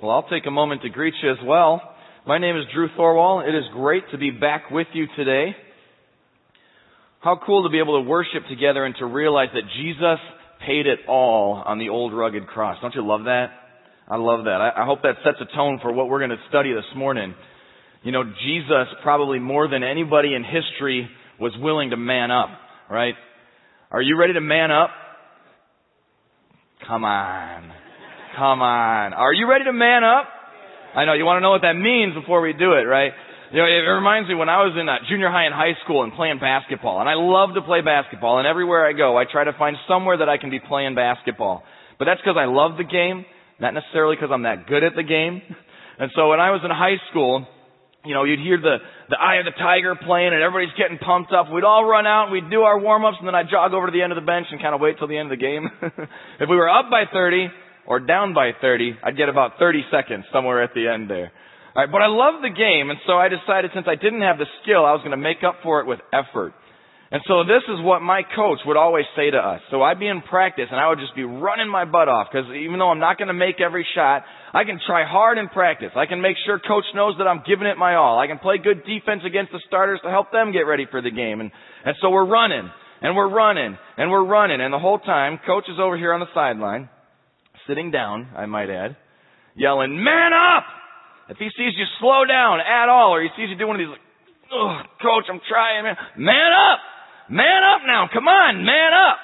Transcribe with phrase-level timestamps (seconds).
[0.00, 1.82] Well, I'll take a moment to greet you as well.
[2.24, 3.48] My name is Drew Thorwall.
[3.48, 5.56] It is great to be back with you today.
[7.18, 10.20] How cool to be able to worship together and to realize that Jesus
[10.64, 12.76] paid it all on the old rugged cross.
[12.80, 13.46] Don't you love that?
[14.06, 14.60] I love that.
[14.60, 17.34] I, I hope that sets a tone for what we're going to study this morning.
[18.04, 21.10] You know, Jesus probably more than anybody in history
[21.40, 22.50] was willing to man up,
[22.88, 23.14] right?
[23.90, 24.90] Are you ready to man up?
[26.86, 27.87] Come on.
[28.38, 29.18] Come on.
[29.18, 30.30] Are you ready to man up?
[30.94, 33.10] I know, you want to know what that means before we do it, right?
[33.50, 36.06] You know, it reminds me when I was in uh, junior high and high school
[36.06, 39.42] and playing basketball, and I love to play basketball, and everywhere I go, I try
[39.42, 41.66] to find somewhere that I can be playing basketball.
[41.98, 43.26] But that's because I love the game,
[43.58, 45.42] not necessarily because I'm that good at the game.
[45.98, 47.42] And so when I was in high school,
[48.06, 48.78] you know, you'd hear the,
[49.10, 51.50] the Eye of the Tiger playing and everybody's getting pumped up.
[51.50, 54.06] We'd all run out we'd do our warm-ups and then I'd jog over to the
[54.06, 55.66] end of the bench and kind of wait till the end of the game.
[56.38, 57.50] if we were up by 30
[57.88, 61.32] or down by 30, I'd get about 30 seconds somewhere at the end there.
[61.74, 64.46] Alright, but I love the game and so I decided since I didn't have the
[64.62, 66.52] skill, I was going to make up for it with effort.
[67.10, 69.62] And so this is what my coach would always say to us.
[69.70, 72.52] So I'd be in practice and I would just be running my butt off because
[72.52, 75.96] even though I'm not going to make every shot, I can try hard in practice.
[75.96, 78.20] I can make sure coach knows that I'm giving it my all.
[78.20, 81.10] I can play good defense against the starters to help them get ready for the
[81.10, 81.40] game.
[81.40, 81.50] And,
[81.86, 82.68] and so we're running
[83.00, 84.60] and we're running and we're running.
[84.60, 86.90] And the whole time, coach is over here on the sideline,
[87.68, 88.96] sitting down, I might add,
[89.54, 90.64] yelling, man up!
[91.28, 93.86] If he sees you slow down at all or he sees you do one of
[93.86, 96.80] these, like, coach, I'm trying, man, man up!
[97.30, 98.08] Man up now.
[98.12, 99.18] Come on, man up.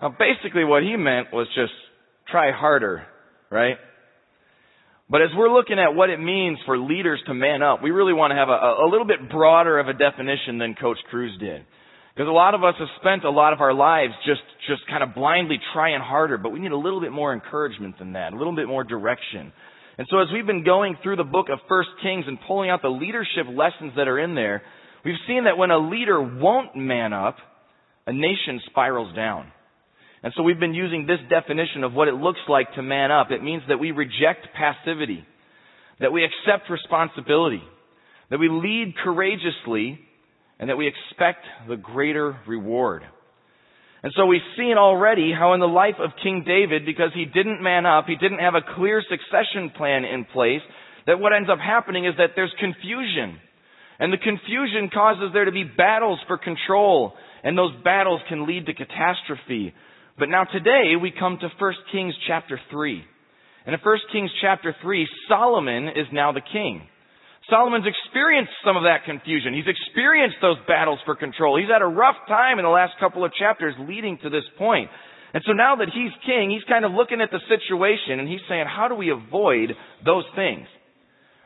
[0.00, 1.72] Now basically what he meant was just
[2.30, 3.02] try harder,
[3.50, 3.76] right?
[5.10, 8.14] But as we're looking at what it means for leaders to man up, we really
[8.14, 11.62] want to have a, a little bit broader of a definition than Coach Cruz did.
[12.20, 15.02] Because a lot of us have spent a lot of our lives just, just kind
[15.02, 18.36] of blindly trying harder, but we need a little bit more encouragement than that, a
[18.36, 19.54] little bit more direction.
[19.96, 22.82] And so as we've been going through the book of First Kings and pulling out
[22.82, 24.60] the leadership lessons that are in there,
[25.04, 27.36] We've seen that when a leader won't man up,
[28.06, 29.50] a nation spirals down.
[30.22, 33.30] And so we've been using this definition of what it looks like to man up.
[33.30, 35.24] It means that we reject passivity,
[36.00, 37.62] that we accept responsibility,
[38.28, 39.98] that we lead courageously,
[40.60, 43.02] and that we expect the greater reward.
[44.02, 47.62] And so we've seen already how in the life of King David, because he didn't
[47.62, 50.62] man up, he didn't have a clear succession plan in place,
[51.06, 53.38] that what ends up happening is that there's confusion.
[53.98, 58.66] And the confusion causes there to be battles for control, and those battles can lead
[58.66, 59.74] to catastrophe.
[60.18, 63.04] But now today we come to 1 Kings chapter 3.
[63.66, 66.86] And in 1 Kings chapter 3, Solomon is now the king.
[67.50, 69.52] Solomon's experienced some of that confusion.
[69.52, 71.58] He's experienced those battles for control.
[71.58, 74.88] He's had a rough time in the last couple of chapters leading to this point.
[75.34, 78.40] And so now that he's king, he's kind of looking at the situation and he's
[78.48, 79.74] saying, how do we avoid
[80.04, 80.66] those things?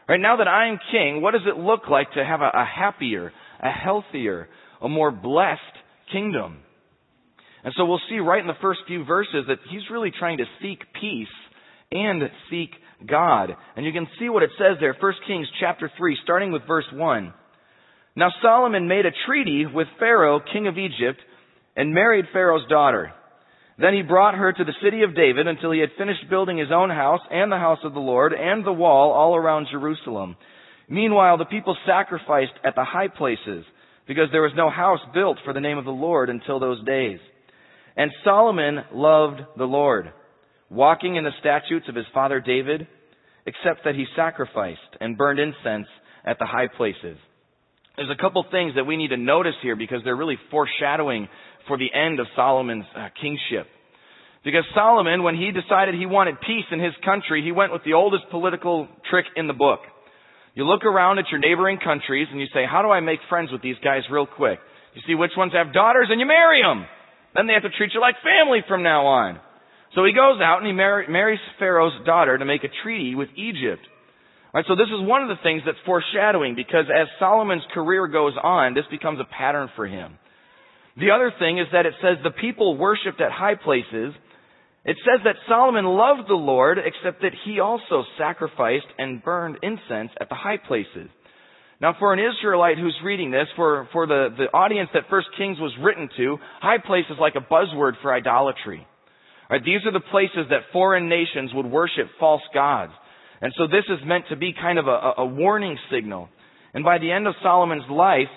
[0.08, 2.64] Right now that I am king, what does it look like to have a, a
[2.64, 4.48] happier, a healthier,
[4.80, 5.60] a more blessed
[6.12, 6.58] kingdom?
[7.64, 10.44] And so we'll see right in the first few verses that he's really trying to
[10.60, 11.26] seek peace
[11.90, 12.70] and seek
[13.06, 13.50] God.
[13.76, 16.86] And you can see what it says there, 1 Kings chapter 3, starting with verse
[16.92, 17.32] 1.
[18.16, 21.20] Now Solomon made a treaty with Pharaoh, king of Egypt,
[21.76, 23.12] and married Pharaoh's daughter.
[23.78, 26.70] Then he brought her to the city of David until he had finished building his
[26.72, 30.36] own house and the house of the Lord and the wall all around Jerusalem.
[30.88, 33.64] Meanwhile, the people sacrificed at the high places
[34.06, 37.18] because there was no house built for the name of the Lord until those days.
[37.96, 40.12] And Solomon loved the Lord,
[40.70, 42.86] walking in the statutes of his father David,
[43.46, 45.86] except that he sacrificed and burned incense
[46.24, 47.18] at the high places.
[47.96, 51.28] There's a couple things that we need to notice here because they're really foreshadowing
[51.68, 53.66] for the end of Solomon's uh, kingship.
[54.44, 57.94] Because Solomon, when he decided he wanted peace in his country, he went with the
[57.94, 59.80] oldest political trick in the book.
[60.54, 63.50] You look around at your neighboring countries and you say, how do I make friends
[63.50, 64.58] with these guys real quick?
[64.94, 66.84] You see which ones have daughters and you marry them.
[67.34, 69.40] Then they have to treat you like family from now on.
[69.94, 73.28] So he goes out and he mar- marries Pharaoh's daughter to make a treaty with
[73.36, 73.82] Egypt.
[74.52, 78.34] Right, so this is one of the things that's foreshadowing because as Solomon's career goes
[78.40, 80.16] on, this becomes a pattern for him.
[80.96, 84.14] The other thing is that it says the people worshipped at high places.
[84.84, 90.10] It says that Solomon loved the Lord, except that he also sacrificed and burned incense
[90.20, 91.10] at the high places.
[91.80, 95.58] Now for an Israelite who's reading this, for, for the, the audience that First Kings
[95.58, 98.86] was written to, high place is like a buzzword for idolatry.
[99.50, 102.92] Right, these are the places that foreign nations would worship false gods.
[103.40, 106.28] And so this is meant to be kind of a, a warning signal.
[106.72, 108.30] And by the end of Solomon's life,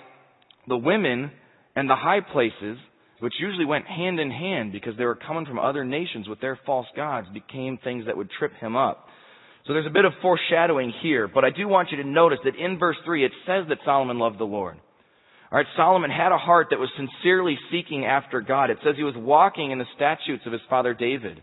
[0.67, 1.31] the women
[1.75, 2.77] and the high places,
[3.19, 6.59] which usually went hand in hand because they were coming from other nations with their
[6.65, 9.07] false gods, became things that would trip him up.
[9.65, 12.55] So there's a bit of foreshadowing here, but I do want you to notice that
[12.55, 14.77] in verse 3 it says that Solomon loved the Lord.
[15.49, 18.69] Alright, Solomon had a heart that was sincerely seeking after God.
[18.69, 21.41] It says he was walking in the statutes of his father David.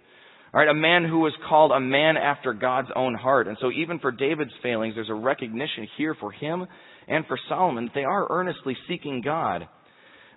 [0.52, 3.48] Alright, a man who was called a man after God's own heart.
[3.48, 6.66] And so even for David's failings, there's a recognition here for him
[7.08, 9.66] and for Solomon that they are earnestly seeking God.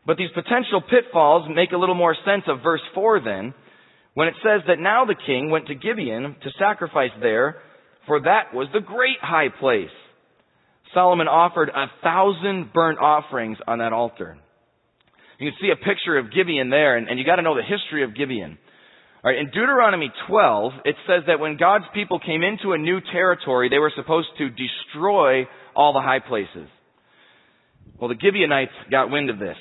[0.05, 3.53] But these potential pitfalls make a little more sense of verse 4 then,
[4.13, 7.57] when it says that now the king went to Gibeon to sacrifice there,
[8.07, 9.89] for that was the great high place.
[10.93, 14.37] Solomon offered a thousand burnt offerings on that altar.
[15.39, 18.03] You can see a picture of Gibeon there, and, and you gotta know the history
[18.03, 18.57] of Gibeon.
[19.23, 23.69] Alright, in Deuteronomy 12, it says that when God's people came into a new territory,
[23.69, 26.69] they were supposed to destroy all the high places.
[27.99, 29.57] Well, the Gibeonites got wind of this.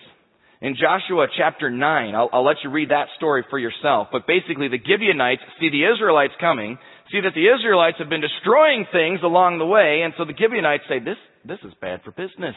[0.60, 4.68] In Joshua chapter 9, I'll, I'll let you read that story for yourself, but basically
[4.68, 6.78] the Gibeonites see the Israelites coming,
[7.12, 10.84] see that the Israelites have been destroying things along the way, and so the Gibeonites
[10.88, 12.56] say, this, this is bad for business.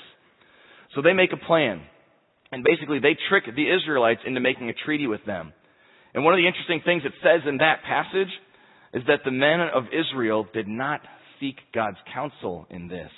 [0.95, 1.81] So they make a plan.
[2.51, 5.53] And basically they trick the Israelites into making a treaty with them.
[6.13, 8.33] And one of the interesting things it says in that passage
[8.93, 11.01] is that the men of Israel did not
[11.39, 13.11] seek God's counsel in this.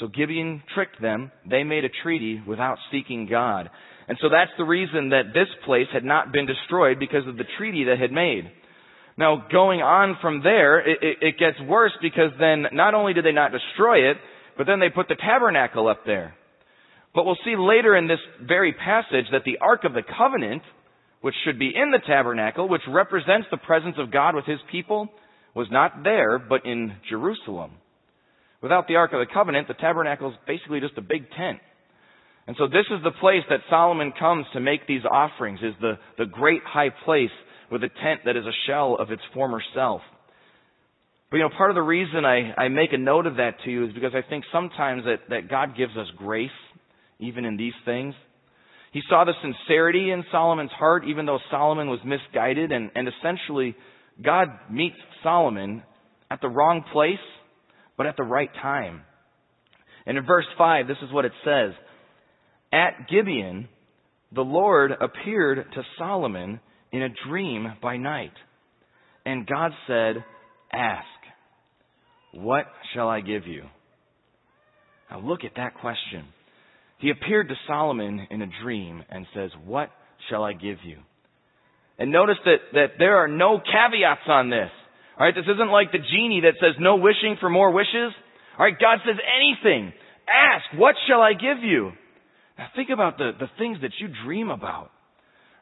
[0.00, 1.32] So Gibeon tricked them.
[1.48, 3.70] They made a treaty without seeking God.
[4.08, 7.44] And so that's the reason that this place had not been destroyed because of the
[7.56, 8.50] treaty that had made.
[9.16, 13.24] Now, going on from there, it, it, it gets worse because then not only did
[13.24, 14.16] they not destroy it,
[14.56, 16.34] but then they put the tabernacle up there.
[17.14, 20.62] But we'll see later in this very passage that the Ark of the Covenant,
[21.20, 25.08] which should be in the tabernacle, which represents the presence of God with His people,
[25.54, 27.72] was not there, but in Jerusalem.
[28.62, 31.58] Without the Ark of the Covenant, the tabernacle is basically just a big tent.
[32.46, 35.98] And so this is the place that Solomon comes to make these offerings, is the,
[36.16, 37.30] the great high place
[37.72, 40.02] with a tent that is a shell of its former self.
[41.30, 43.70] But you know, part of the reason I, I make a note of that to
[43.70, 46.50] you is because I think sometimes that, that God gives us grace,
[47.18, 48.14] even in these things.
[48.92, 53.74] He saw the sincerity in Solomon's heart, even though Solomon was misguided, and, and essentially,
[54.22, 55.82] God meets Solomon
[56.30, 57.14] at the wrong place,
[57.96, 59.00] but at the right time.
[60.04, 61.72] And in verse 5, this is what it says.
[62.70, 63.68] At Gibeon,
[64.30, 66.60] the Lord appeared to Solomon
[66.92, 68.32] in a dream by night.
[69.24, 70.24] And God said,
[70.72, 71.06] Ask,
[72.32, 73.64] what shall I give you?
[75.10, 76.26] Now look at that question.
[76.98, 79.90] He appeared to Solomon in a dream and says, What
[80.30, 80.98] shall I give you?
[81.98, 84.70] And notice that, that there are no caveats on this.
[85.18, 88.12] Alright, this isn't like the genie that says no wishing for more wishes.
[88.58, 89.92] Alright, God says anything.
[90.26, 91.92] Ask, what shall I give you?
[92.56, 94.90] Now think about the, the things that you dream about.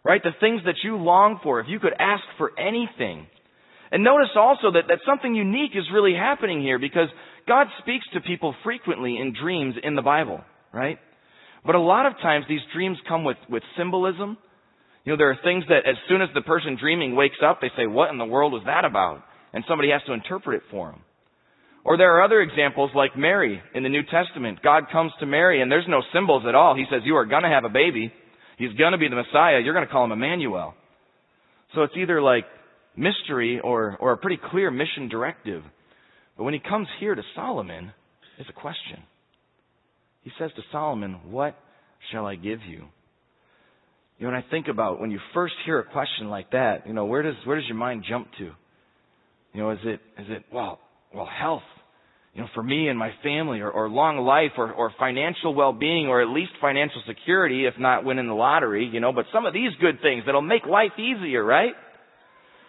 [0.04, 0.22] Right?
[0.22, 1.60] The things that you long for.
[1.60, 3.26] If you could ask for anything.
[3.92, 7.08] And notice also that, that something unique is really happening here because
[7.46, 10.40] God speaks to people frequently in dreams in the Bible,
[10.72, 10.98] right?
[11.66, 14.38] But a lot of times these dreams come with, with symbolism.
[15.04, 17.70] You know, there are things that as soon as the person dreaming wakes up, they
[17.76, 19.22] say, what in the world was that about?
[19.52, 21.00] And somebody has to interpret it for them.
[21.84, 24.60] Or there are other examples like Mary in the New Testament.
[24.62, 26.76] God comes to Mary and there's no symbols at all.
[26.76, 28.12] He says, you are gonna have a baby.
[28.60, 29.58] He's going to be the Messiah.
[29.64, 30.74] You're going to call him Emmanuel.
[31.74, 32.44] So it's either like
[32.94, 35.62] mystery or, or a pretty clear mission directive.
[36.36, 37.90] But when he comes here to Solomon,
[38.38, 39.02] it's a question.
[40.20, 41.56] He says to Solomon, What
[42.12, 42.84] shall I give you?
[44.18, 46.92] You know, when I think about when you first hear a question like that, you
[46.92, 48.44] know, where does where does your mind jump to?
[49.54, 50.80] You know, is it is it well
[51.14, 51.62] well health,
[52.34, 56.06] you know, for me and my family or, or long life or, or financial well-being
[56.06, 59.52] or at least financial security, if not winning the lottery, you know, but some of
[59.52, 61.72] these good things that'll make life easier, right?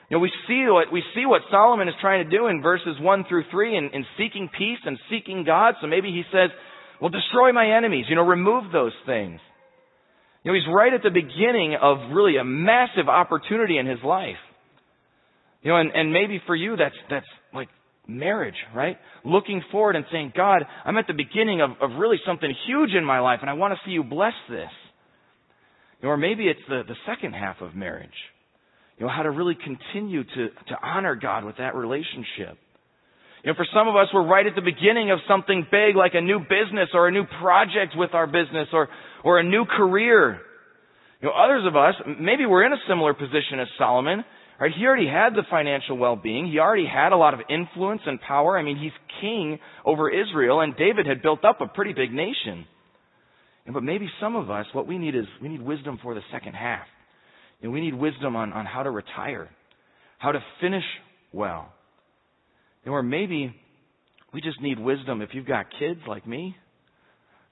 [0.09, 2.97] You know, we see what, we see what Solomon is trying to do in verses
[2.99, 5.75] 1 through 3 in, in seeking peace and seeking God.
[5.79, 6.49] So maybe he says,
[6.99, 9.39] well, destroy my enemies, you know, remove those things.
[10.43, 14.41] You know, he's right at the beginning of really a massive opportunity in his life.
[15.61, 17.27] You know, and, and maybe for you that's, that's
[18.07, 18.97] marriage, right?
[19.23, 23.05] Looking forward and saying, God, I'm at the beginning of, of really something huge in
[23.05, 24.69] my life and I want to see you bless this.
[26.03, 28.09] Or maybe it's the, the second half of marriage.
[28.97, 32.57] You know, how to really continue to, to honor God with that relationship.
[33.43, 36.13] You know, for some of us, we're right at the beginning of something big like
[36.13, 38.89] a new business or a new project with our business or,
[39.23, 40.39] or a new career.
[41.21, 44.23] You know, others of us, maybe we're in a similar position as Solomon
[44.61, 44.71] Right?
[44.77, 46.45] He already had the financial well-being.
[46.45, 48.59] He already had a lot of influence and power.
[48.59, 52.67] I mean, he's king over Israel, and David had built up a pretty big nation.
[53.73, 56.53] But maybe some of us, what we need is we need wisdom for the second
[56.53, 56.85] half.
[57.63, 59.49] And we need wisdom on, on how to retire,
[60.19, 60.83] how to finish
[61.33, 61.73] well.
[62.85, 63.55] And Or maybe
[64.31, 65.23] we just need wisdom.
[65.23, 66.55] If you've got kids like me,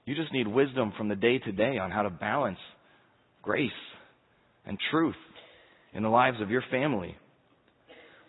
[0.04, 2.58] you just need wisdom from the day to day on how to balance
[3.42, 3.70] grace
[4.64, 5.16] and truth
[5.94, 7.16] in the lives of your family.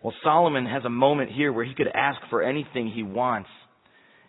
[0.03, 3.49] Well, Solomon has a moment here where he could ask for anything he wants.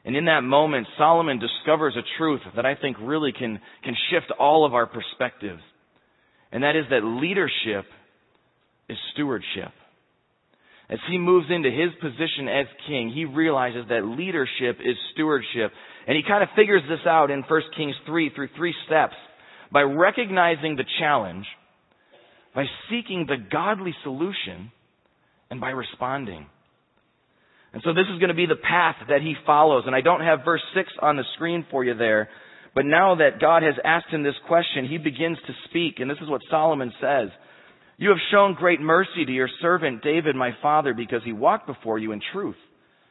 [0.04, 4.32] And in that moment, Solomon discovers a truth that I think really can, can shift
[4.38, 5.62] all of our perspectives.
[6.50, 7.86] And that is that leadership
[8.88, 9.72] is stewardship.
[10.90, 15.72] As he moves into his position as king, he realizes that leadership is stewardship.
[16.06, 19.14] And he kind of figures this out in 1 Kings 3 through three steps
[19.72, 21.46] by recognizing the challenge,
[22.54, 24.70] by seeking the godly solution,
[25.52, 26.46] and by responding.
[27.74, 29.84] And so this is going to be the path that he follows.
[29.86, 32.30] And I don't have verse 6 on the screen for you there.
[32.74, 36.00] But now that God has asked him this question, he begins to speak.
[36.00, 37.28] And this is what Solomon says.
[37.98, 41.98] You have shown great mercy to your servant David, my father, because he walked before
[41.98, 42.56] you in truth,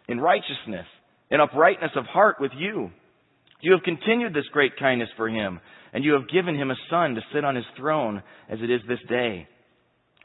[0.08, 0.88] in righteousness,
[1.30, 2.90] in uprightness of heart with you.
[3.62, 5.60] You have continued this great kindness for him,
[5.94, 8.82] and you have given him a son to sit on his throne as it is
[8.88, 9.48] this day.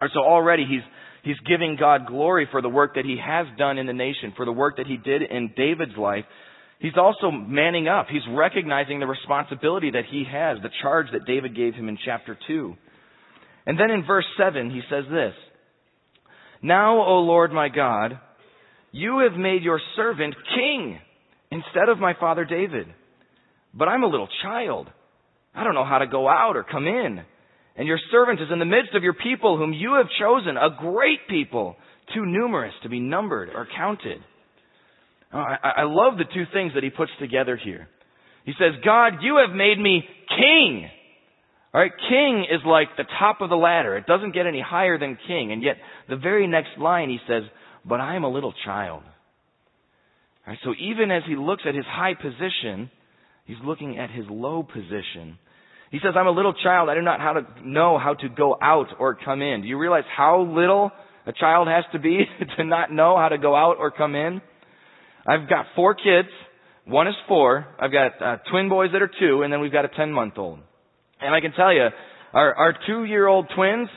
[0.00, 0.82] Or so already he's,
[1.22, 4.44] he's giving God glory for the work that he has done in the nation, for
[4.44, 6.24] the work that he did in David's life.
[6.78, 8.06] He's also manning up.
[8.10, 12.38] He's recognizing the responsibility that he has, the charge that David gave him in chapter
[12.46, 12.74] 2.
[13.66, 15.32] And then in verse 7, he says this
[16.62, 18.20] Now, O Lord my God,
[18.92, 20.98] you have made your servant king
[21.50, 22.86] instead of my father David.
[23.74, 24.88] But I'm a little child.
[25.56, 27.20] I don't know how to go out or come in.
[27.76, 30.76] And your servant is in the midst of your people whom you have chosen, a
[30.78, 31.76] great people,
[32.14, 34.18] too numerous to be numbered or counted.
[35.32, 37.88] Oh, I, I love the two things that he puts together here.
[38.44, 40.88] He says, God, you have made me king
[41.76, 43.98] Alright, king is like the top of the ladder.
[43.98, 45.52] It doesn't get any higher than king.
[45.52, 45.76] And yet,
[46.08, 47.42] the very next line he says,
[47.84, 49.02] but I am a little child.
[50.46, 52.90] Alright, so even as he looks at his high position,
[53.44, 55.38] he's looking at his low position.
[55.90, 56.88] He says, I'm a little child.
[56.88, 59.62] I do not how to know how to go out or come in.
[59.62, 60.90] Do you realize how little
[61.26, 62.24] a child has to be
[62.56, 64.40] to not know how to go out or come in?
[65.26, 66.28] I've got four kids.
[66.84, 67.66] One is four.
[67.80, 70.34] I've got uh, twin boys that are two, and then we've got a ten month
[70.38, 70.60] old.
[71.20, 71.88] And I can tell you,
[72.32, 73.88] our, our two-year-old twins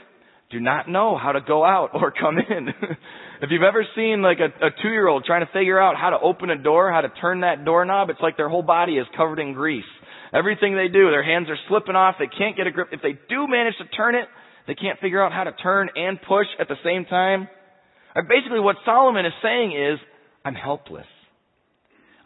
[0.50, 2.70] do not know how to go out or come in.
[3.42, 6.50] if you've ever seen like a, a two-year-old trying to figure out how to open
[6.50, 9.54] a door, how to turn that doorknob, it's like their whole body is covered in
[9.54, 9.84] grease.
[10.34, 12.16] Everything they do, their hands are slipping off.
[12.20, 12.90] They can't get a grip.
[12.92, 14.26] If they do manage to turn it,
[14.68, 17.48] they can't figure out how to turn and push at the same time.
[18.16, 20.00] Basically what Solomon is saying is,
[20.46, 21.08] I'm helpless.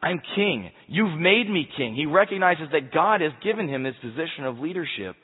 [0.01, 0.69] I'm king.
[0.87, 1.95] You've made me king.
[1.95, 5.15] He recognizes that God has given him this position of leadership,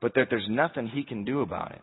[0.00, 1.82] but that there's nothing he can do about it.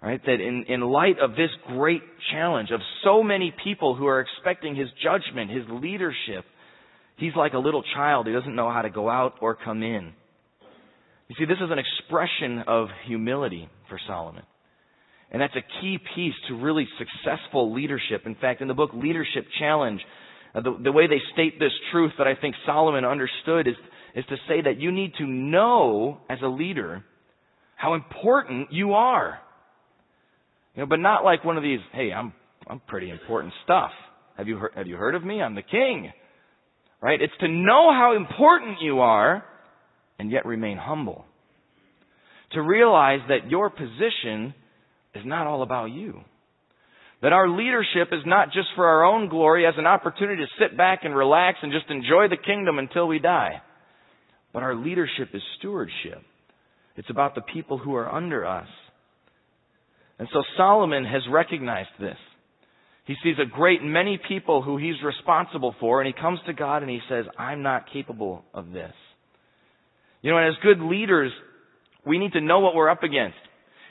[0.00, 0.20] Right?
[0.24, 4.76] That in, in light of this great challenge of so many people who are expecting
[4.76, 6.44] his judgment, his leadership,
[7.22, 10.12] he's like a little child who doesn't know how to go out or come in.
[11.28, 14.42] You see, this is an expression of humility for Solomon.
[15.30, 18.22] And that's a key piece to really successful leadership.
[18.26, 20.00] In fact, in the book Leadership Challenge,
[20.54, 23.76] uh, the, the way they state this truth that I think Solomon understood is,
[24.14, 27.04] is to say that you need to know as a leader
[27.76, 29.38] how important you are.
[30.74, 32.32] You know, but not like one of these, hey, I'm,
[32.66, 33.92] I'm pretty important stuff.
[34.36, 35.40] Have you heard, have you heard of me?
[35.40, 36.12] I'm the king.
[37.02, 37.20] Right?
[37.20, 39.44] It's to know how important you are
[40.20, 41.24] and yet remain humble.
[42.52, 44.54] To realize that your position
[45.14, 46.20] is not all about you.
[47.20, 50.76] That our leadership is not just for our own glory as an opportunity to sit
[50.76, 53.62] back and relax and just enjoy the kingdom until we die.
[54.52, 56.22] But our leadership is stewardship.
[56.96, 58.68] It's about the people who are under us.
[60.18, 62.16] And so Solomon has recognized this.
[63.04, 66.82] He sees a great many people who he's responsible for, and he comes to God
[66.82, 68.92] and he says, I'm not capable of this.
[70.22, 71.32] You know, and as good leaders,
[72.06, 73.36] we need to know what we're up against.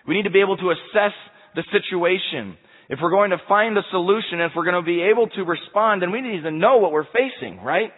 [0.07, 1.13] We need to be able to assess
[1.55, 2.57] the situation.
[2.89, 6.01] If we're going to find a solution, if we're going to be able to respond,
[6.01, 7.91] then we need to know what we're facing, right?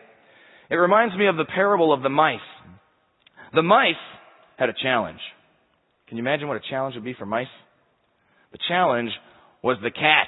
[0.70, 2.39] It reminds me of the parable of the mice.
[3.53, 3.96] The mice
[4.58, 5.20] had a challenge.
[6.08, 7.48] Can you imagine what a challenge would be for mice?
[8.51, 9.12] The challenge
[9.63, 10.27] was the cat.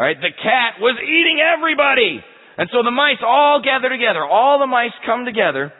[0.00, 2.24] Alright, the cat was eating everybody!
[2.56, 4.24] And so the mice all gather together.
[4.24, 5.76] All the mice come together.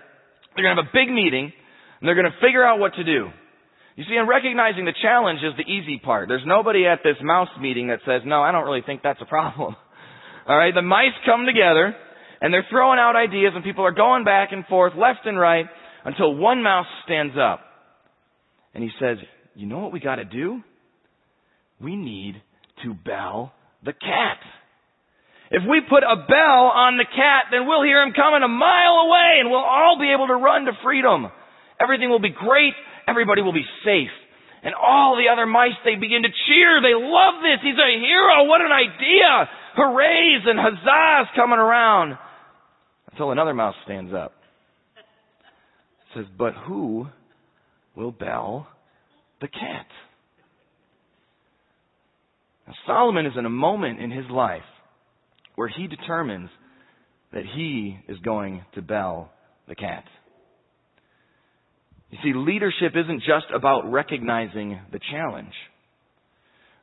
[0.53, 3.33] They're gonna have a big meeting, and they're gonna figure out what to do.
[3.97, 6.29] You see, in recognizing the challenge is the easy part.
[6.29, 9.25] There's nobody at this mouse meeting that says, no, I don't really think that's a
[9.25, 9.75] problem.
[10.47, 11.97] Alright, the mice come together,
[12.43, 15.65] and they're throwing out ideas, and people are going back and forth, left and right,
[16.05, 17.61] until one mouse stands up.
[18.75, 19.17] And he says,
[19.55, 20.61] you know what we gotta do?
[21.81, 22.35] We need
[22.85, 24.38] to bell the cat.
[25.50, 29.10] If we put a bell on the cat, then we'll hear him coming a mile
[29.10, 31.26] away and we'll all be able to run to freedom.
[31.80, 32.75] Everything will be great.
[33.08, 34.14] Everybody will be safe.
[34.62, 36.80] And all the other mice, they begin to cheer.
[36.80, 37.58] They love this.
[37.64, 38.44] He's a hero.
[38.44, 39.49] What an idea.
[39.76, 42.18] Hoorays and huzzahs coming around.
[43.10, 44.32] Until another mouse stands up.
[44.96, 47.06] It says, but who
[47.96, 48.68] will bell
[49.40, 49.87] the cat?
[52.87, 54.62] Solomon is in a moment in his life
[55.55, 56.50] where he determines
[57.33, 59.31] that he is going to bell
[59.69, 60.05] the cat.
[62.11, 65.53] You see, leadership isn't just about recognizing the challenge.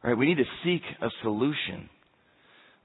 [0.03, 0.17] Right?
[0.17, 1.89] We need to seek a solution.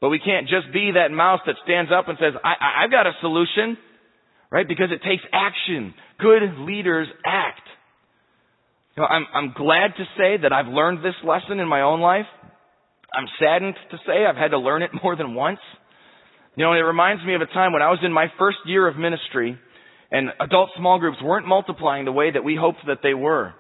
[0.01, 3.07] But we can't just be that mouse that stands up and says, I, have got
[3.07, 3.79] a solution.
[4.51, 4.67] Right?
[4.67, 5.95] Because it takes action.
[6.19, 7.61] Good leaders act.
[8.97, 12.01] You know, I'm, I'm glad to say that I've learned this lesson in my own
[12.01, 12.27] life.
[13.15, 15.61] I'm saddened to say I've had to learn it more than once.
[16.57, 18.87] You know, it reminds me of a time when I was in my first year
[18.87, 19.59] of ministry
[20.11, 23.55] and adult small groups weren't multiplying the way that we hoped that they were.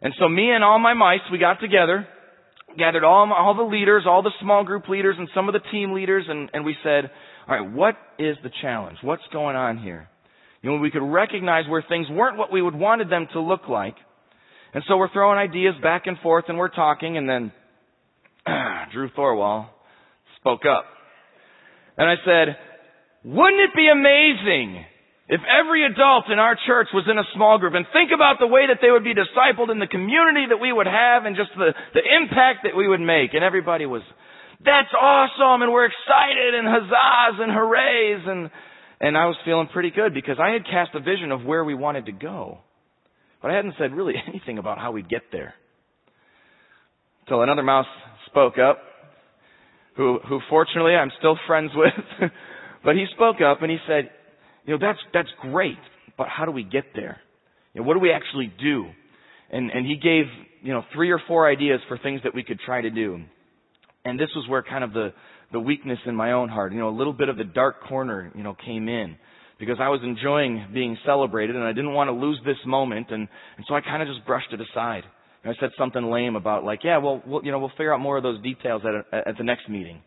[0.00, 2.06] And so me and all my mice, we got together,
[2.78, 5.92] gathered all, all the leaders, all the small group leaders and some of the team
[5.92, 7.10] leaders and, and we said,
[7.48, 8.98] all right, what is the challenge?
[9.02, 10.08] What's going on here?
[10.62, 13.68] You know, we could recognize where things weren't what we would wanted them to look
[13.68, 13.96] like.
[14.74, 17.52] And so we're throwing ideas back and forth and we're talking and then
[18.92, 19.68] Drew Thorwall
[20.40, 20.84] spoke up.
[21.96, 22.56] And I said,
[23.24, 24.84] wouldn't it be amazing
[25.28, 28.46] if every adult in our church was in a small group and think about the
[28.46, 31.50] way that they would be discipled in the community that we would have and just
[31.56, 33.34] the, the impact that we would make.
[33.34, 34.02] And everybody was,
[34.62, 38.50] that's awesome and we're excited and huzzas and hoorays and,
[39.00, 41.74] and I was feeling pretty good because I had cast a vision of where we
[41.74, 42.58] wanted to go.
[43.42, 45.54] But I hadn't said really anything about how we'd get there.
[47.26, 47.86] Until another mouse
[48.26, 48.78] spoke up
[49.96, 52.30] who, who fortunately I'm still friends with.
[52.84, 54.10] but he spoke up and he said,
[54.64, 55.78] you know, that's, that's great,
[56.18, 57.18] but how do we get there?
[57.72, 58.86] You know, what do we actually do?
[59.50, 60.24] And, and he gave,
[60.62, 63.20] you know, three or four ideas for things that we could try to do.
[64.04, 65.12] And this was where kind of the,
[65.52, 68.32] the weakness in my own heart, you know, a little bit of the dark corner,
[68.34, 69.16] you know, came in.
[69.58, 73.26] Because I was enjoying being celebrated and I didn't want to lose this moment and,
[73.56, 75.04] and so I kind of just brushed it aside.
[75.48, 78.16] I said something lame about like, yeah, well, we'll you know, we'll figure out more
[78.16, 80.00] of those details at, a, at the next meeting.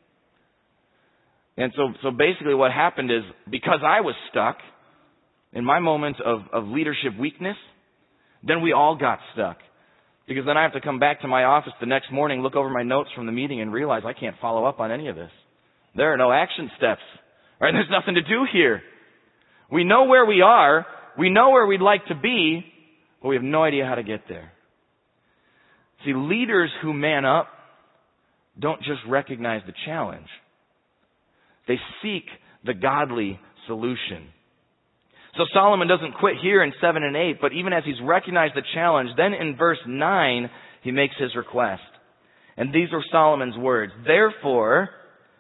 [1.58, 4.58] And so, so basically what happened is because I was stuck
[5.52, 7.58] in my moment of, of leadership weakness,
[8.44, 9.58] then we all got stuck.
[10.28, 12.70] Because then I have to come back to my office the next morning, look over
[12.70, 15.32] my notes from the meeting and realize I can't follow up on any of this.
[15.96, 17.02] There are no action steps.
[17.60, 17.74] Right?
[17.74, 18.82] There's nothing to do here.
[19.72, 20.86] We know where we are.
[21.18, 22.64] We know where we'd like to be,
[23.22, 24.54] but we have no idea how to get there.
[26.06, 27.48] See, leaders who man up
[28.60, 30.28] don't just recognize the challenge.
[31.68, 32.24] They seek
[32.66, 34.28] the godly solution.
[35.38, 38.64] So Solomon doesn't quit here in 7 and 8, but even as he's recognized the
[38.74, 40.50] challenge, then in verse 9,
[40.84, 41.82] he makes his request.
[42.58, 43.94] And these are Solomon's words.
[44.06, 44.90] Therefore,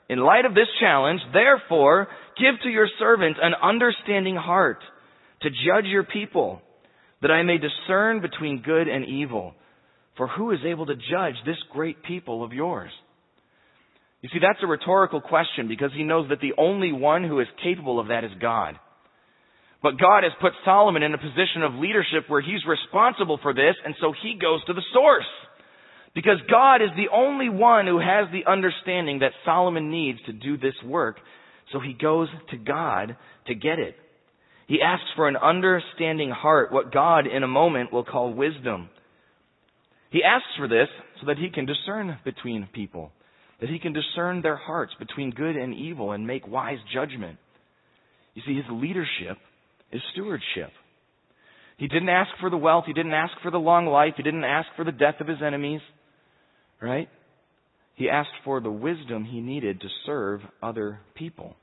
[0.08, 4.80] in light of this challenge, therefore, give to your servant an understanding heart
[5.41, 6.62] to judge your people,
[7.22, 9.54] that I may discern between good and evil.
[10.20, 12.92] For who is able to judge this great people of yours?
[14.22, 17.48] You see, that's a rhetorical question because he knows that the only one who is
[17.64, 18.76] capable of that is God.
[19.82, 23.76] But God has put Solomon in a position of leadership where he's responsible for this,
[23.86, 25.24] and so he goes to the source.
[26.14, 30.58] Because God is the only one who has the understanding that Solomon needs to do
[30.58, 31.16] this work,
[31.72, 33.16] so he goes to God
[33.48, 33.96] to get it.
[34.68, 38.90] He asks for an understanding heart, what God in a moment will call wisdom.
[40.10, 40.88] He asks for this
[41.19, 43.12] so that he can discern between people,
[43.62, 47.38] that he can discern their hearts between good and evil and make wise judgment.
[48.34, 49.38] You see, his leadership
[49.91, 50.72] is stewardship.
[51.78, 54.43] He didn't ask for the wealth, he didn't ask for the long life, he didn't
[54.43, 55.82] ask for the death of his enemies,
[56.82, 57.08] right?
[57.95, 61.56] He asked for the wisdom he needed to serve other people.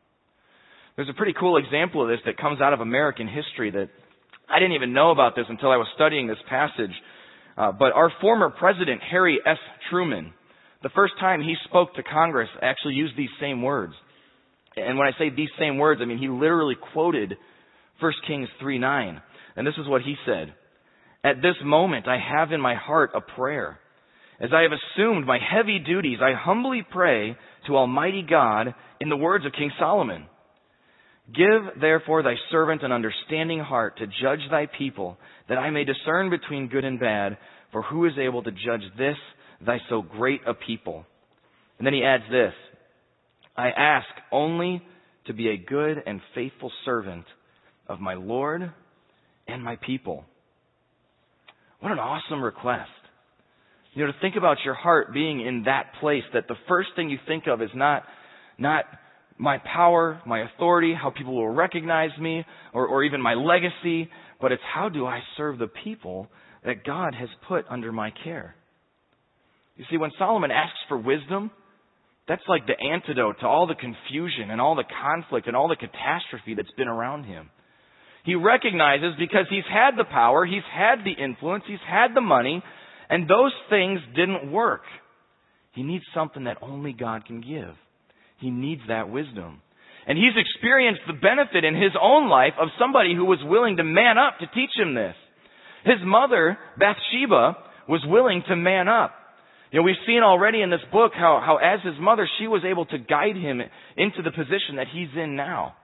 [0.96, 3.90] There's a pretty cool example of this that comes out of American history that
[4.48, 6.92] I didn't even know about this until I was studying this passage.
[7.57, 9.57] Uh, but our former president, Harry S.
[9.90, 10.33] Truman,
[10.83, 13.95] the first time he spoke to Congress, actually used these same words.
[14.77, 17.35] And when I say these same words, I mean he literally quoted
[18.01, 19.23] 1 Kings 3 9.
[19.57, 20.53] And this is what he said.
[21.25, 23.79] At this moment, I have in my heart a prayer.
[24.38, 29.16] As I have assumed my heavy duties, I humbly pray to Almighty God in the
[29.16, 30.27] words of King Solomon.
[31.34, 36.30] Give therefore thy servant an understanding heart to judge thy people, that I may discern
[36.30, 37.36] between good and bad,
[37.72, 39.16] for who is able to judge this,
[39.64, 41.04] thy so great a people?
[41.78, 42.52] And then he adds this,
[43.56, 44.82] I ask only
[45.26, 47.24] to be a good and faithful servant
[47.88, 48.72] of my Lord
[49.48, 50.24] and my people.
[51.80, 52.90] What an awesome request.
[53.94, 57.08] You know, to think about your heart being in that place that the first thing
[57.08, 58.04] you think of is not,
[58.58, 58.84] not
[59.38, 64.09] my power, my authority, how people will recognize me, or, or even my legacy,
[64.40, 66.29] but it's how do I serve the people
[66.64, 68.55] that God has put under my care.
[69.77, 71.51] You see, when Solomon asks for wisdom,
[72.29, 75.77] that's like the antidote to all the confusion and all the conflict and all the
[75.77, 77.51] catastrophe that's been around him.
[78.25, 82.62] He recognizes because he's had the power, he's had the influence, he's had the money,
[83.09, 84.83] and those things didn't work.
[85.72, 87.75] He needs something that only God can give.
[88.38, 89.61] He needs that wisdom.
[90.07, 93.85] And he's experienced the benefit in his own life of somebody who was willing to
[93.85, 95.14] man up to teach him this.
[95.85, 97.57] His mother, Bathsheba,
[97.88, 99.12] was willing to man up.
[99.72, 102.62] You know, we've seen already in this book how, how as his mother, she was
[102.64, 103.61] able to guide him
[103.96, 105.75] into the position that he's in now.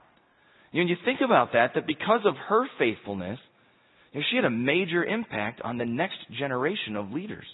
[0.71, 3.39] You know, you think about that, that because of her faithfulness,
[4.13, 7.45] you know, she had a major impact on the next generation of leaders.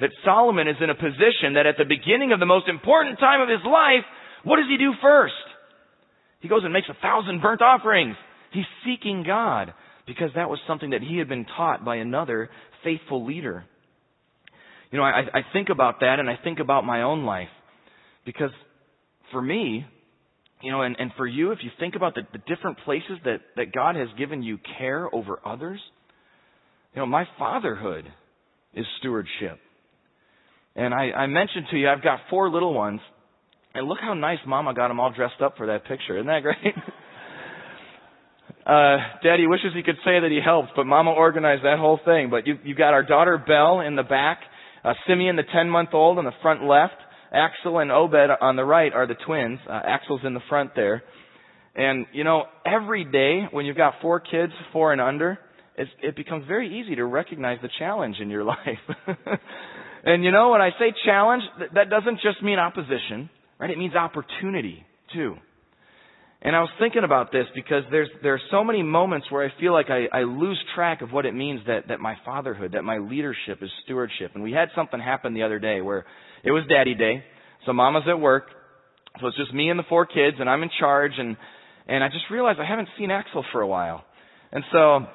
[0.00, 3.40] That Solomon is in a position that at the beginning of the most important time
[3.40, 4.04] of his life,
[4.44, 5.34] what does he do first?
[6.40, 8.16] He goes and makes a thousand burnt offerings.
[8.52, 9.72] He's seeking God
[10.06, 12.50] because that was something that he had been taught by another
[12.82, 13.64] faithful leader.
[14.90, 17.48] You know, I, I think about that and I think about my own life
[18.26, 18.50] because
[19.30, 19.86] for me,
[20.62, 23.40] you know, and, and for you, if you think about the, the different places that,
[23.56, 25.80] that God has given you care over others,
[26.94, 28.04] you know, my fatherhood
[28.74, 29.58] is stewardship.
[30.74, 33.00] And I, I mentioned to you, I've got four little ones,
[33.74, 36.16] and look how nice Mama got them all dressed up for that picture.
[36.16, 36.56] Isn't that great?
[38.66, 42.30] uh, Daddy wishes he could say that he helped, but Mama organized that whole thing.
[42.30, 44.40] But you, you've got our daughter Belle in the back,
[44.84, 46.94] uh, Simeon, the 10 month old, in the front left,
[47.32, 49.58] Axel and Obed on the right are the twins.
[49.68, 51.02] Uh, Axel's in the front there.
[51.74, 55.38] And, you know, every day when you've got four kids, four and under,
[55.76, 58.58] it becomes very easy to recognize the challenge in your life.
[60.04, 61.42] And you know, when I say challenge,
[61.74, 63.70] that doesn't just mean opposition, right?
[63.70, 65.36] It means opportunity, too.
[66.44, 69.60] And I was thinking about this because there's there are so many moments where I
[69.60, 72.82] feel like I, I lose track of what it means that, that my fatherhood, that
[72.82, 74.32] my leadership is stewardship.
[74.34, 76.04] And we had something happen the other day where
[76.42, 77.22] it was daddy day.
[77.64, 78.46] So mama's at work.
[79.20, 81.36] So it's just me and the four kids and I'm in charge and,
[81.86, 84.04] and I just realized I haven't seen Axel for a while.
[84.50, 85.06] And so,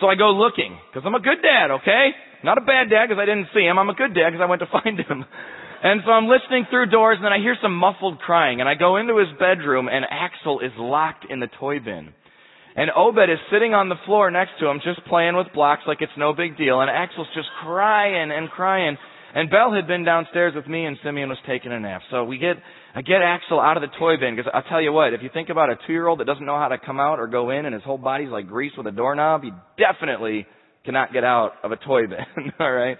[0.00, 2.10] so I go looking because I'm a good dad, okay?
[2.44, 3.78] Not a bad dad because I didn't see him.
[3.78, 5.24] I'm a good dad because I went to find him.
[5.82, 8.74] And so I'm listening through doors and then I hear some muffled crying and I
[8.74, 12.12] go into his bedroom and Axel is locked in the toy bin.
[12.76, 16.02] And Obed is sitting on the floor next to him, just playing with blocks like
[16.02, 16.80] it's no big deal.
[16.80, 18.98] And Axel's just crying and crying.
[19.34, 22.02] And Belle had been downstairs with me and Simeon was taking a nap.
[22.10, 22.56] So we get,
[22.96, 25.28] I get Axel out of the toy bin because I'll tell you what, if you
[25.28, 27.74] think about a two-year-old that doesn't know how to come out or go in and
[27.74, 30.46] his whole body's like grease with a doorknob, he definitely
[30.86, 32.52] cannot get out of a toy bin.
[32.58, 32.96] Alright?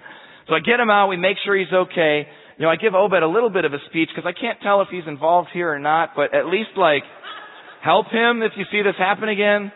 [0.49, 2.27] So I get him out, we make sure he's okay.
[2.59, 4.83] You know, I give Obed a little bit of a speech because I can't tell
[4.83, 7.03] if he's involved here or not, but at least like,
[7.83, 9.73] help him if you see this happen again.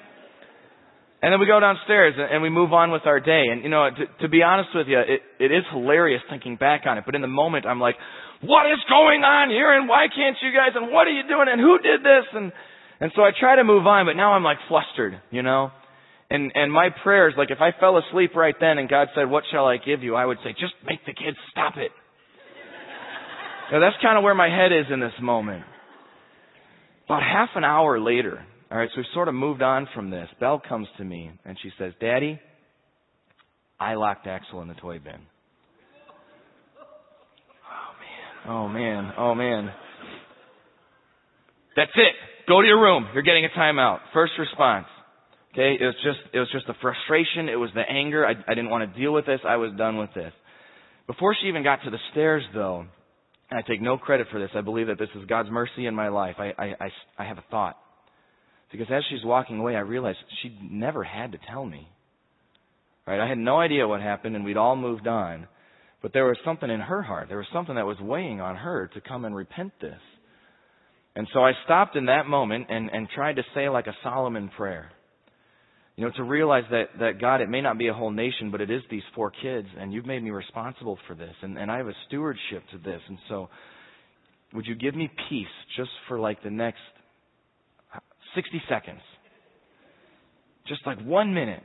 [1.22, 3.44] And then we go downstairs and we move on with our day.
[3.52, 6.82] And you know, to, to be honest with you, it, it is hilarious thinking back
[6.86, 7.04] on it.
[7.04, 7.96] But in the moment, I'm like,
[8.40, 9.76] what is going on here?
[9.76, 10.72] And why can't you guys?
[10.74, 11.48] And what are you doing?
[11.52, 12.24] And who did this?
[12.32, 12.52] And,
[13.00, 15.70] and so I try to move on, but now I'm like flustered, you know?
[16.30, 19.44] And, and my prayers, like if I fell asleep right then and God said, what
[19.50, 20.14] shall I give you?
[20.14, 21.90] I would say, just make the kids stop it.
[23.72, 25.64] know, that's kind of where my head is in this moment.
[27.06, 30.28] About half an hour later, all right, so we've sort of moved on from this.
[30.38, 32.38] Belle comes to me and she says, Daddy,
[33.80, 35.14] I locked Axel in the toy bin.
[38.48, 39.72] Oh man, oh man, oh man.
[41.74, 42.14] That's it.
[42.48, 43.08] Go to your room.
[43.12, 43.98] You're getting a timeout.
[44.12, 44.86] First response.
[45.52, 47.48] Okay, it was just it was just the frustration.
[47.48, 48.24] It was the anger.
[48.24, 49.40] I, I didn't want to deal with this.
[49.44, 50.32] I was done with this.
[51.08, 52.84] Before she even got to the stairs, though,
[53.50, 54.50] and I take no credit for this.
[54.54, 56.36] I believe that this is God's mercy in my life.
[56.38, 57.76] I I I, I have a thought.
[58.70, 61.88] Because as she's walking away, I realized she never had to tell me.
[63.06, 63.20] Right?
[63.20, 65.48] I had no idea what happened, and we'd all moved on.
[66.02, 67.28] But there was something in her heart.
[67.28, 70.00] There was something that was weighing on her to come and repent this.
[71.16, 74.50] And so I stopped in that moment and, and tried to say like a Solomon
[74.56, 74.90] prayer.
[75.96, 78.60] You know, to realize that, that God, it may not be a whole nation, but
[78.60, 81.76] it is these four kids, and you've made me responsible for this, and, and I
[81.76, 83.02] have a stewardship to this.
[83.06, 83.50] And so,
[84.54, 86.80] would you give me peace just for like the next
[88.34, 89.00] 60 seconds.
[90.66, 91.62] Just like one minute.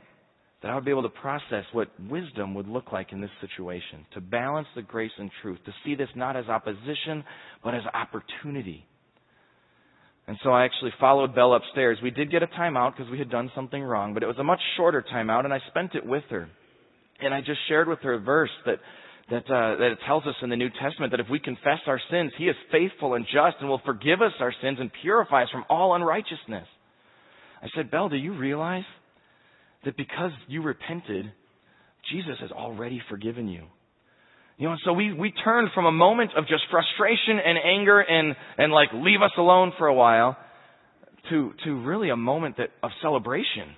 [0.62, 4.06] that I would be able to process what wisdom would look like in this situation,
[4.14, 7.24] to balance the grace and truth, to see this not as opposition,
[7.62, 8.84] but as opportunity.
[10.26, 11.98] And so I actually followed Belle upstairs.
[12.02, 14.44] We did get a timeout because we had done something wrong, but it was a
[14.44, 16.48] much shorter timeout, and I spent it with her.
[17.20, 18.80] And I just shared with her a verse that
[19.30, 22.00] that uh, that it tells us in the New Testament that if we confess our
[22.10, 25.50] sins, He is faithful and just and will forgive us our sins and purify us
[25.50, 26.66] from all unrighteousness.
[27.62, 28.84] I said, Belle, do you realize
[29.84, 31.32] that because you repented,
[32.12, 33.64] Jesus has already forgiven you?
[34.58, 38.00] You know, and so we, we turned from a moment of just frustration and anger
[38.00, 40.36] and, and like leave us alone for a while
[41.30, 43.74] to, to really a moment that, of celebration.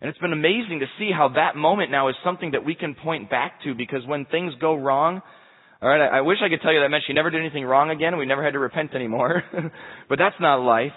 [0.00, 2.94] And it's been amazing to see how that moment now is something that we can
[2.94, 5.20] point back to because when things go wrong,
[5.82, 7.90] all right, I, wish I could tell you that meant she never did anything wrong
[7.90, 9.42] again we never had to repent anymore.
[10.08, 10.92] but that's not life.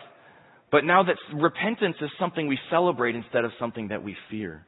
[0.72, 4.66] But now that repentance is something we celebrate instead of something that we fear.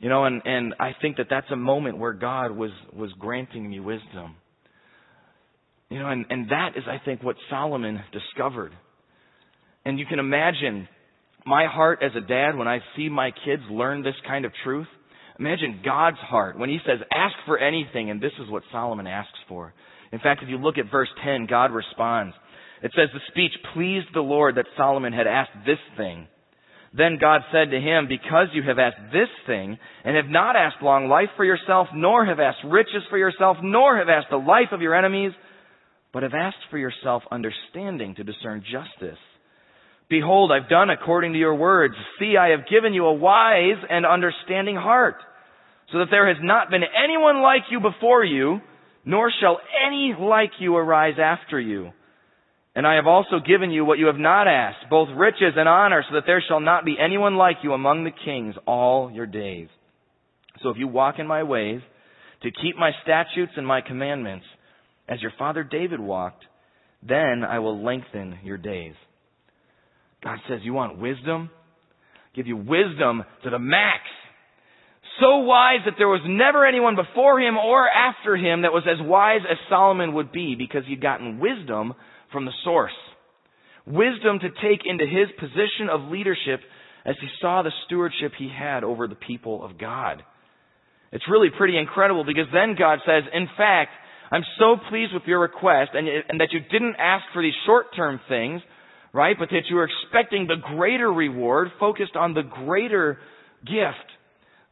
[0.00, 3.68] You know, and, and I think that that's a moment where God was, was granting
[3.68, 4.36] me wisdom.
[5.90, 8.72] You know, and, and that is, I think, what Solomon discovered.
[9.84, 10.88] And you can imagine
[11.46, 14.86] my heart as a dad when I see my kids learn this kind of truth.
[15.38, 19.38] Imagine God's heart when He says, ask for anything, and this is what Solomon asks
[19.48, 19.72] for.
[20.12, 22.34] In fact, if you look at verse 10, God responds.
[22.82, 26.26] It says, the speech pleased the Lord that Solomon had asked this thing.
[26.92, 30.82] Then God said to him, Because you have asked this thing, and have not asked
[30.82, 34.72] long life for yourself, nor have asked riches for yourself, nor have asked the life
[34.72, 35.32] of your enemies,
[36.12, 39.18] but have asked for yourself understanding to discern justice.
[40.10, 41.94] Behold, I've done according to your words.
[42.18, 45.14] See, I have given you a wise and understanding heart,
[45.92, 48.60] so that there has not been anyone like you before you,
[49.04, 51.92] nor shall any like you arise after you.
[52.74, 56.04] And I have also given you what you have not asked, both riches and honor,
[56.08, 59.68] so that there shall not be anyone like you among the kings all your days.
[60.62, 61.80] So if you walk in my ways,
[62.42, 64.46] to keep my statutes and my commandments,
[65.08, 66.44] as your father David walked,
[67.02, 68.94] then I will lengthen your days.
[70.22, 71.50] God says, you want wisdom?
[72.34, 74.02] give you wisdom to the max.
[75.20, 79.04] So wise that there was never anyone before him or after him that was as
[79.04, 81.94] wise as Solomon would be because he'd gotten wisdom
[82.32, 82.96] from the source.
[83.86, 86.60] Wisdom to take into his position of leadership
[87.04, 90.22] as he saw the stewardship he had over the people of God.
[91.12, 93.90] It's really pretty incredible because then God says, in fact,
[94.30, 98.20] I'm so pleased with your request and, and that you didn't ask for these short-term
[98.28, 98.62] things,
[99.12, 99.36] right?
[99.38, 103.18] But that you're expecting the greater reward focused on the greater
[103.64, 104.08] gift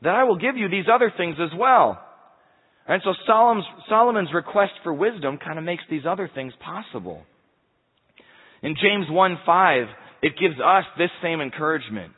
[0.03, 2.01] that I will give you these other things as well.
[2.87, 7.23] And so Solomon's, Solomon's request for wisdom kind of makes these other things possible.
[8.63, 9.87] In James 1 5,
[10.23, 12.13] it gives us this same encouragement.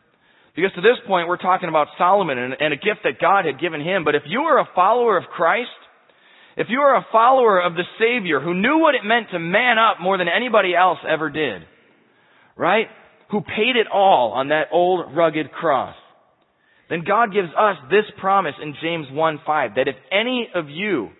[0.54, 3.60] Because to this point, we're talking about Solomon and, and, a gift that God had
[3.60, 4.04] given him.
[4.04, 5.68] But if you are a follower of Christ,
[6.56, 9.78] if you are a follower of the Savior who knew what it meant to man
[9.78, 11.62] up more than anybody else ever did,
[12.56, 12.86] right?
[13.30, 15.94] Who paid it all on that old rugged cross,
[16.88, 21.10] then God gives us this promise in James 1 5 that if any of you,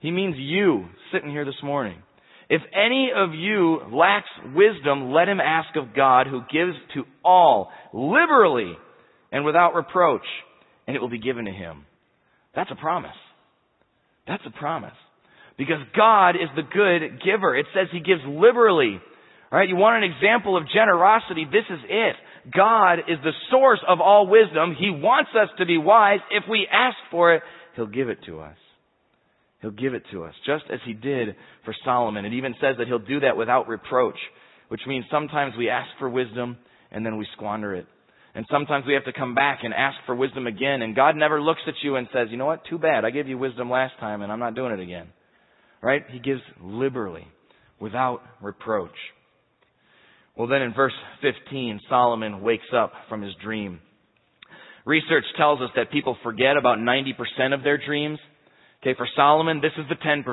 [0.00, 2.02] he means you sitting here this morning,
[2.48, 7.70] if any of you lacks wisdom, let him ask of God who gives to all
[7.92, 8.74] liberally
[9.32, 10.26] and without reproach,
[10.86, 11.86] and it will be given to him.
[12.54, 13.16] That's a promise.
[14.26, 14.94] That's a promise.
[15.58, 17.56] Because God is the good giver.
[17.56, 19.00] It says he gives liberally.
[19.52, 21.44] Alright, you want an example of generosity?
[21.44, 22.16] This is it.
[22.54, 24.76] God is the source of all wisdom.
[24.78, 26.20] He wants us to be wise.
[26.30, 27.42] If we ask for it,
[27.76, 28.56] He'll give it to us.
[29.60, 32.24] He'll give it to us, just as he did for Solomon.
[32.24, 34.18] It even says that he'll do that without reproach,
[34.68, 36.56] which means sometimes we ask for wisdom
[36.90, 37.86] and then we squander it.
[38.34, 41.40] And sometimes we have to come back and ask for wisdom again, and God never
[41.40, 43.94] looks at you and says, you know what, too bad, I gave you wisdom last
[43.98, 45.08] time and I'm not doing it again.
[45.82, 46.02] Right?
[46.10, 47.26] He gives liberally,
[47.80, 48.94] without reproach.
[50.36, 53.80] Well then in verse 15, Solomon wakes up from his dream.
[54.84, 58.18] Research tells us that people forget about 90% of their dreams.
[58.82, 60.24] Okay, for Solomon, this is the 10%.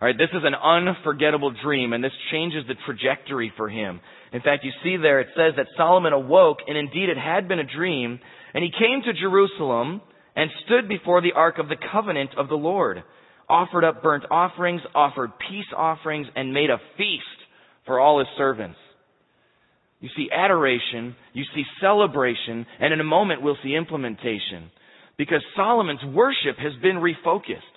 [0.00, 4.00] Alright, this is an unforgettable dream and this changes the trajectory for him.
[4.32, 7.58] In fact, you see there it says that Solomon awoke and indeed it had been
[7.58, 8.20] a dream
[8.52, 10.02] and he came to Jerusalem
[10.36, 13.02] and stood before the ark of the covenant of the Lord,
[13.48, 17.24] offered up burnt offerings, offered peace offerings and made a feast
[17.86, 18.76] for all his servants.
[20.00, 24.70] You see adoration, you see celebration, and in a moment we'll see implementation
[25.16, 27.72] because Solomon's worship has been refocused.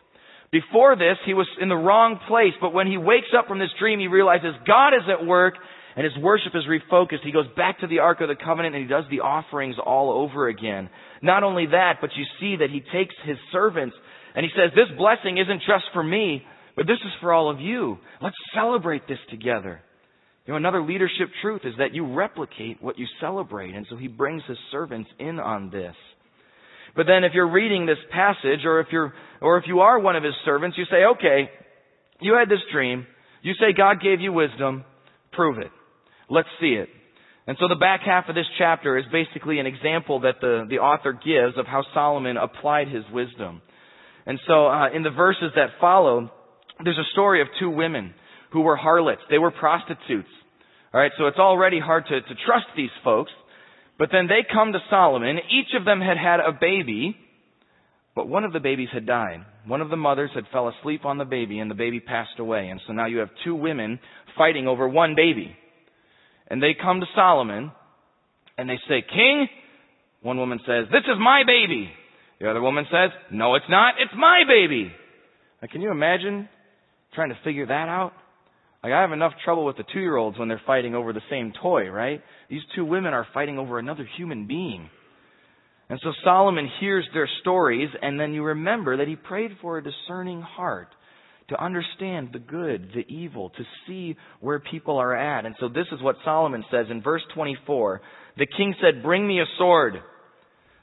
[0.51, 3.69] Before this, he was in the wrong place, but when he wakes up from this
[3.79, 5.53] dream, he realizes God is at work
[5.95, 7.23] and his worship is refocused.
[7.23, 10.12] He goes back to the Ark of the Covenant and he does the offerings all
[10.12, 10.89] over again.
[11.21, 13.95] Not only that, but you see that he takes his servants
[14.36, 16.43] and he says, this blessing isn't just for me,
[16.75, 17.97] but this is for all of you.
[18.21, 19.82] Let's celebrate this together.
[20.49, 23.75] You know, another leadership truth is that you replicate what you celebrate.
[23.75, 25.93] And so he brings his servants in on this.
[26.95, 30.15] But then if you're reading this passage, or if you're, or if you are one
[30.15, 31.51] of his servants, you say, okay,
[32.19, 33.05] you had this dream.
[33.43, 34.85] You say God gave you wisdom.
[35.33, 35.69] Prove it.
[36.31, 36.89] Let's see it.
[37.45, 40.79] And so the back half of this chapter is basically an example that the, the
[40.79, 43.62] author gives of how Solomon applied his wisdom.
[44.25, 46.31] And so uh, in the verses that follow,
[46.83, 48.15] there's a story of two women
[48.51, 49.21] who were harlots.
[49.29, 50.27] They were prostitutes.
[50.93, 53.32] All right, so it's already hard to, to trust these folks.
[53.99, 55.38] But then they come to Solomon.
[55.52, 57.15] Each of them had had a baby,
[58.15, 59.45] but one of the babies had died.
[59.67, 62.69] One of the mothers had fell asleep on the baby, and the baby passed away.
[62.69, 63.99] And so now you have two women
[64.38, 65.56] fighting over one baby.
[66.47, 67.71] And they come to Solomon,
[68.58, 69.47] and they say, King,
[70.21, 71.91] one woman says, This is my baby.
[72.39, 73.95] The other woman says, No, it's not.
[73.99, 74.91] It's my baby.
[75.62, 76.47] Now, can you imagine
[77.13, 78.13] trying to figure that out?
[78.83, 81.21] Like, I have enough trouble with the two year olds when they're fighting over the
[81.29, 82.21] same toy, right?
[82.49, 84.89] These two women are fighting over another human being.
[85.89, 89.83] And so Solomon hears their stories, and then you remember that he prayed for a
[89.83, 90.89] discerning heart
[91.49, 95.45] to understand the good, the evil, to see where people are at.
[95.45, 98.01] And so this is what Solomon says in verse 24.
[98.37, 99.95] The king said, Bring me a sword.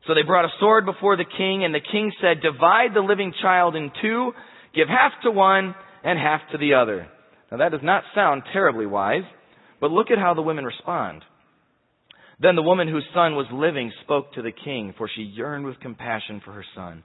[0.09, 3.32] So they brought a sword before the king, and the king said, Divide the living
[3.40, 4.32] child in two,
[4.74, 7.06] give half to one and half to the other.
[7.50, 9.22] Now that does not sound terribly wise,
[9.80, 11.22] but look at how the women respond.
[12.40, 15.80] Then the woman whose son was living spoke to the king, for she yearned with
[15.80, 17.02] compassion for her son.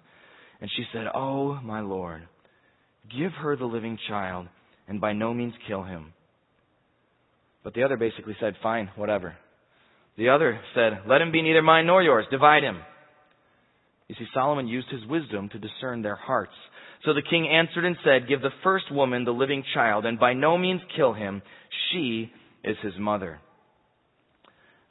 [0.59, 2.27] And she said, Oh, my lord,
[3.17, 4.47] give her the living child,
[4.87, 6.13] and by no means kill him.
[7.63, 9.35] But the other basically said, Fine, whatever.
[10.17, 12.79] The other said, Let him be neither mine nor yours, divide him.
[14.07, 16.51] You see, Solomon used his wisdom to discern their hearts.
[17.05, 20.33] So the king answered and said, Give the first woman the living child, and by
[20.33, 21.41] no means kill him.
[21.91, 22.31] She
[22.63, 23.39] is his mother.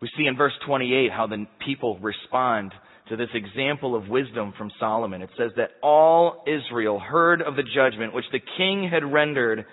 [0.00, 2.72] We see in verse 28 how the people respond
[3.10, 5.22] to this example of wisdom from Solomon.
[5.22, 9.64] It says that all Israel heard of the judgment which the king had rendered,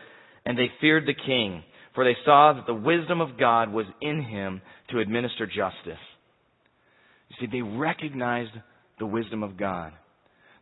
[0.45, 1.63] and they feared the king,
[1.95, 6.01] for they saw that the wisdom of God was in him to administer justice.
[7.29, 8.51] You see, they recognized
[8.99, 9.93] the wisdom of God.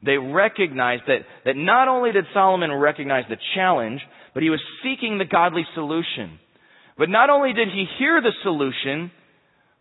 [0.05, 4.01] They recognized that, that not only did Solomon recognize the challenge,
[4.33, 6.39] but he was seeking the godly solution.
[6.97, 9.11] But not only did he hear the solution,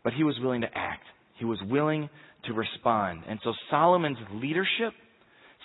[0.02, 1.04] but he was willing to act.
[1.38, 2.08] He was willing
[2.46, 3.22] to respond.
[3.28, 4.92] And so Solomon's leadership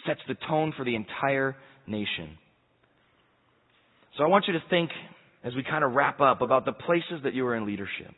[0.05, 1.55] sets the tone for the entire
[1.87, 2.37] nation.
[4.17, 4.89] So I want you to think,
[5.43, 8.13] as we kind of wrap up, about the places that you are in leadership.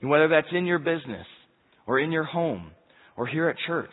[0.00, 1.26] And whether that's in your business,
[1.86, 2.70] or in your home,
[3.16, 3.90] or here at church.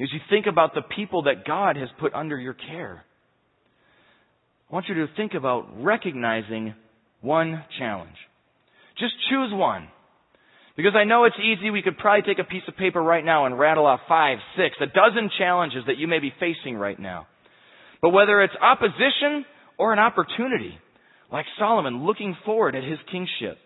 [0.00, 3.04] As you think about the people that God has put under your care,
[4.70, 6.74] I want you to think about recognizing
[7.20, 8.16] one challenge.
[8.98, 9.88] Just choose one.
[10.76, 13.46] Because I know it's easy, we could probably take a piece of paper right now
[13.46, 17.28] and rattle off five, six, a dozen challenges that you may be facing right now.
[18.02, 19.44] But whether it's opposition
[19.78, 20.76] or an opportunity,
[21.30, 23.58] like Solomon looking forward at his kingship.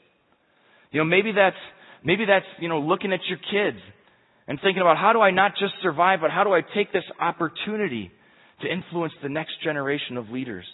[0.90, 1.56] You know, maybe that's,
[2.04, 3.82] maybe that's, you know, looking at your kids
[4.48, 7.04] and thinking about how do I not just survive, but how do I take this
[7.20, 8.10] opportunity
[8.62, 10.64] to influence the next generation of leaders?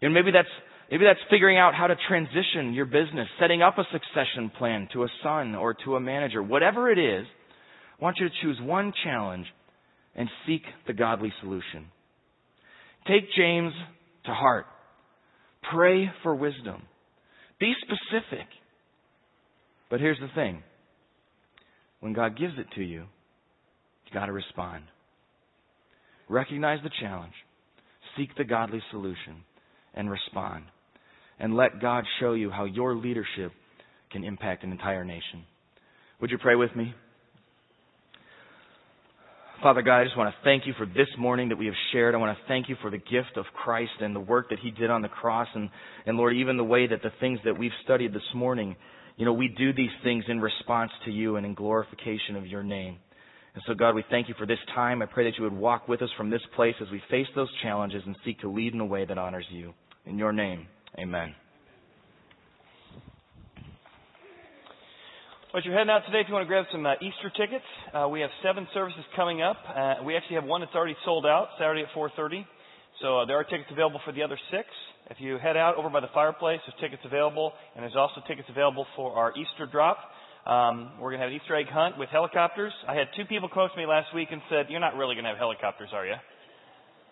[0.00, 0.48] Know, maybe that's
[0.90, 5.02] Maybe that's figuring out how to transition your business, setting up a succession plan to
[5.02, 6.42] a son or to a manager.
[6.42, 7.26] Whatever it is,
[8.00, 9.46] I want you to choose one challenge
[10.14, 11.86] and seek the godly solution.
[13.06, 13.72] Take James
[14.24, 14.66] to heart.
[15.70, 16.82] Pray for wisdom.
[17.60, 18.46] Be specific.
[19.90, 20.62] But here's the thing.
[22.00, 23.04] When God gives it to you,
[24.04, 24.84] you've gotta respond.
[26.28, 27.32] Recognize the challenge.
[28.16, 29.44] Seek the godly solution
[29.94, 30.64] and respond
[31.38, 33.52] and let God show you how your leadership
[34.10, 35.44] can impact an entire nation.
[36.20, 36.94] Would you pray with me?
[39.62, 42.14] Father God, I just want to thank you for this morning that we have shared.
[42.14, 44.70] I want to thank you for the gift of Christ and the work that He
[44.70, 45.48] did on the cross.
[45.52, 45.68] And,
[46.06, 48.76] and Lord, even the way that the things that we've studied this morning,
[49.18, 52.62] you know, we do these things in response to you and in glorification of your
[52.62, 52.98] name.
[53.54, 55.02] And so, God, we thank you for this time.
[55.02, 57.48] I pray that you would walk with us from this place as we face those
[57.60, 59.74] challenges and seek to lead in a way that honors you.
[60.06, 60.68] In your name.
[60.96, 61.34] Amen.
[65.52, 67.64] Well, as you're heading out today, if you want to grab some uh, Easter tickets,
[67.92, 69.56] uh, we have seven services coming up.
[69.66, 72.44] Uh, we actually have one that's already sold out, Saturday at 4:30.
[73.00, 74.66] So uh, there are tickets available for the other six.
[75.10, 78.48] If you head out over by the fireplace, there's tickets available, and there's also tickets
[78.50, 79.98] available for our Easter drop.
[80.46, 82.72] Um, we're going to have an Easter egg hunt with helicopters.
[82.88, 85.14] I had two people come up to me last week and said, "You're not really
[85.14, 86.18] going to have helicopters, are you?"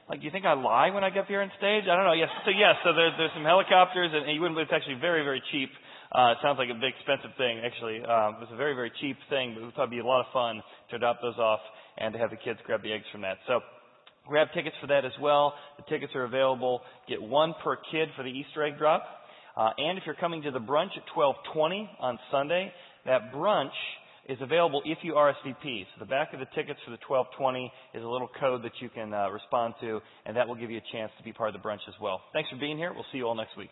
[0.08, 1.84] Like, do you think I lie when I get up here on stage?
[1.90, 2.18] I don't know.
[2.18, 2.30] Yes.
[2.44, 2.74] So yes.
[2.82, 4.58] So there's there's some helicopters, and, and you wouldn't.
[4.58, 5.70] It's actually very very cheap.
[6.10, 7.62] Uh, it sounds like a big expensive thing.
[7.62, 10.26] Actually, um, it's a very very cheap thing, but it would probably be a lot
[10.26, 11.62] of fun to adopt those off
[11.98, 13.38] and to have the kids grab the eggs from that.
[13.46, 13.60] So
[14.26, 15.54] grab tickets for that as well.
[15.78, 16.82] The tickets are available.
[17.08, 19.04] Get one per kid for the Easter egg drop.
[19.56, 22.72] Uh, and if you're coming to the brunch at 12:20 on Sunday,
[23.06, 23.70] that brunch
[24.28, 25.84] is available if you RSVP.
[25.94, 28.88] So the back of the tickets for the 1220 is a little code that you
[28.88, 31.62] can uh, respond to, and that will give you a chance to be part of
[31.62, 32.20] the brunch as well.
[32.32, 32.92] Thanks for being here.
[32.92, 33.70] We'll see you all next week.